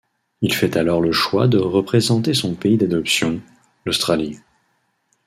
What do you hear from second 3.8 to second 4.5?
l'Australie.